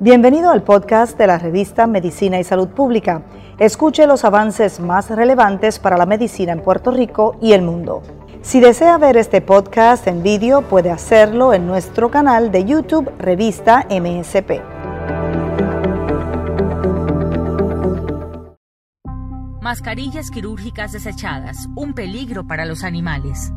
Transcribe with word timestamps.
Bienvenido 0.00 0.50
al 0.50 0.62
podcast 0.62 1.18
de 1.18 1.26
la 1.26 1.38
revista 1.38 1.86
Medicina 1.86 2.40
y 2.40 2.44
Salud 2.44 2.68
Pública. 2.68 3.22
Escuche 3.58 4.06
los 4.06 4.24
avances 4.24 4.80
más 4.80 5.10
relevantes 5.10 5.78
para 5.78 5.98
la 5.98 6.06
medicina 6.06 6.52
en 6.52 6.62
Puerto 6.62 6.92
Rico 6.92 7.36
y 7.42 7.52
el 7.52 7.62
mundo. 7.62 8.02
Si 8.40 8.60
desea 8.60 8.96
ver 8.96 9.16
este 9.16 9.40
podcast 9.40 10.06
en 10.06 10.22
vídeo, 10.22 10.62
puede 10.62 10.90
hacerlo 10.90 11.52
en 11.52 11.66
nuestro 11.66 12.10
canal 12.10 12.50
de 12.52 12.64
YouTube 12.64 13.10
Revista 13.18 13.86
MSP. 13.90 14.62
Mascarillas 19.60 20.30
quirúrgicas 20.30 20.92
desechadas, 20.92 21.68
un 21.76 21.92
peligro 21.92 22.46
para 22.46 22.64
los 22.64 22.84
animales. 22.84 23.52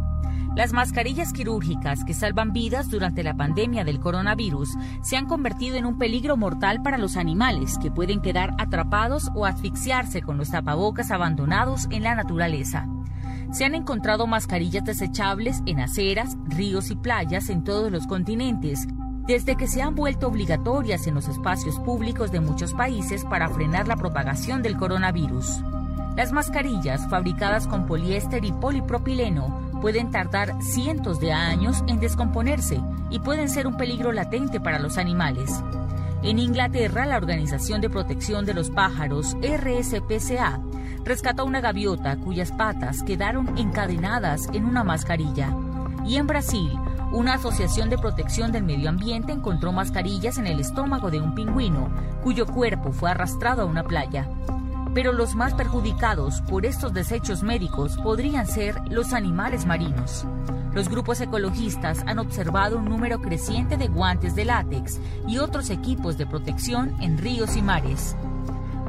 Las 0.53 0.73
mascarillas 0.73 1.31
quirúrgicas 1.31 2.03
que 2.03 2.13
salvan 2.13 2.51
vidas 2.51 2.89
durante 2.89 3.23
la 3.23 3.35
pandemia 3.35 3.85
del 3.85 4.01
coronavirus 4.01 4.75
se 5.01 5.15
han 5.15 5.25
convertido 5.25 5.77
en 5.77 5.85
un 5.85 5.97
peligro 5.97 6.35
mortal 6.35 6.81
para 6.83 6.97
los 6.97 7.15
animales 7.15 7.77
que 7.81 7.89
pueden 7.89 8.21
quedar 8.21 8.53
atrapados 8.57 9.31
o 9.33 9.45
asfixiarse 9.45 10.21
con 10.21 10.37
los 10.37 10.49
tapabocas 10.49 11.09
abandonados 11.09 11.87
en 11.89 12.03
la 12.03 12.15
naturaleza. 12.15 12.85
Se 13.53 13.63
han 13.63 13.75
encontrado 13.75 14.27
mascarillas 14.27 14.83
desechables 14.83 15.61
en 15.65 15.79
aceras, 15.79 16.35
ríos 16.47 16.91
y 16.91 16.97
playas 16.97 17.49
en 17.49 17.63
todos 17.63 17.89
los 17.89 18.05
continentes, 18.05 18.89
desde 19.25 19.55
que 19.55 19.67
se 19.67 19.81
han 19.81 19.95
vuelto 19.95 20.27
obligatorias 20.27 21.07
en 21.07 21.13
los 21.15 21.29
espacios 21.29 21.79
públicos 21.79 22.29
de 22.29 22.41
muchos 22.41 22.73
países 22.73 23.23
para 23.23 23.47
frenar 23.47 23.87
la 23.87 23.95
propagación 23.95 24.61
del 24.61 24.75
coronavirus. 24.75 25.63
Las 26.17 26.33
mascarillas 26.33 27.09
fabricadas 27.09 27.67
con 27.67 27.85
poliéster 27.85 28.43
y 28.43 28.51
polipropileno 28.51 29.70
pueden 29.81 30.11
tardar 30.11 30.61
cientos 30.61 31.19
de 31.19 31.33
años 31.33 31.83
en 31.87 31.99
descomponerse 31.99 32.79
y 33.09 33.19
pueden 33.19 33.49
ser 33.49 33.67
un 33.67 33.75
peligro 33.75 34.11
latente 34.11 34.59
para 34.59 34.79
los 34.79 34.97
animales. 34.97 35.51
En 36.23 36.37
Inglaterra, 36.37 37.05
la 37.07 37.17
Organización 37.17 37.81
de 37.81 37.89
Protección 37.89 38.45
de 38.45 38.53
los 38.53 38.69
Pájaros, 38.69 39.35
RSPCA, 39.41 40.61
rescató 41.03 41.45
una 41.45 41.61
gaviota 41.61 42.15
cuyas 42.17 42.51
patas 42.51 43.01
quedaron 43.01 43.57
encadenadas 43.57 44.47
en 44.53 44.65
una 44.65 44.83
mascarilla. 44.83 45.55
Y 46.05 46.17
en 46.17 46.27
Brasil, 46.27 46.71
una 47.11 47.33
asociación 47.33 47.89
de 47.89 47.97
protección 47.97 48.51
del 48.51 48.63
medio 48.63 48.89
ambiente 48.89 49.31
encontró 49.31 49.71
mascarillas 49.71 50.37
en 50.37 50.45
el 50.45 50.59
estómago 50.59 51.09
de 51.09 51.19
un 51.19 51.33
pingüino, 51.33 51.89
cuyo 52.23 52.45
cuerpo 52.45 52.91
fue 52.91 53.09
arrastrado 53.09 53.63
a 53.63 53.65
una 53.65 53.83
playa 53.83 54.29
pero 54.93 55.13
los 55.13 55.35
más 55.35 55.53
perjudicados 55.53 56.41
por 56.41 56.65
estos 56.65 56.93
desechos 56.93 57.43
médicos 57.43 57.97
podrían 57.97 58.47
ser 58.47 58.75
los 58.89 59.13
animales 59.13 59.65
marinos. 59.65 60.25
Los 60.73 60.89
grupos 60.89 61.19
ecologistas 61.19 61.99
han 62.05 62.19
observado 62.19 62.77
un 62.77 62.85
número 62.85 63.19
creciente 63.21 63.77
de 63.77 63.87
guantes 63.87 64.35
de 64.35 64.45
látex 64.45 64.99
y 65.27 65.37
otros 65.37 65.69
equipos 65.69 66.17
de 66.17 66.25
protección 66.25 66.95
en 67.01 67.17
ríos 67.17 67.57
y 67.57 67.61
mares. 67.61 68.15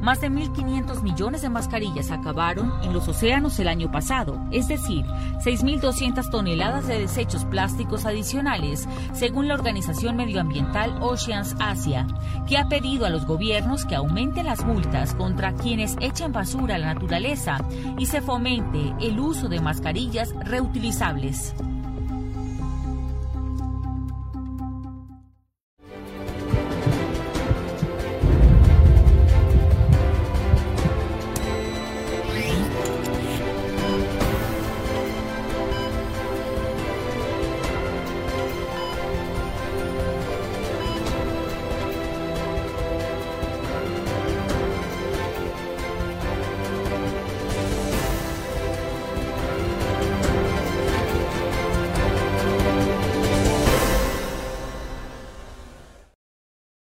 Más 0.02 0.20
de 0.20 0.32
1.500 0.32 1.00
millones 1.02 1.42
de 1.42 1.48
mascarillas 1.48 2.10
acabaron 2.10 2.72
en 2.82 2.92
los 2.92 3.06
océanos 3.06 3.56
el 3.60 3.68
año 3.68 3.92
pasado, 3.92 4.44
es 4.50 4.66
decir, 4.66 5.06
6.200 5.44 6.28
toneladas 6.28 6.88
de 6.88 6.98
desechos 6.98 7.44
plásticos 7.44 8.04
adicionales, 8.04 8.88
según 9.12 9.46
la 9.46 9.54
organización 9.54 10.16
medioambiental 10.16 11.00
Oceans 11.00 11.54
Asia, 11.60 12.08
que 12.48 12.58
ha 12.58 12.68
pedido 12.68 13.06
a 13.06 13.10
los 13.10 13.26
gobiernos 13.26 13.84
que 13.84 13.94
aumenten 13.94 14.46
las 14.46 14.64
multas 14.64 15.14
contra 15.14 15.54
quienes 15.54 15.96
echen 16.00 16.32
basura 16.32 16.74
a 16.74 16.78
la 16.78 16.94
naturaleza 16.94 17.58
y 17.96 18.06
se 18.06 18.20
fomente 18.20 18.92
el 19.00 19.20
uso 19.20 19.48
de 19.48 19.60
mascarillas 19.60 20.34
reutilizables. 20.44 21.54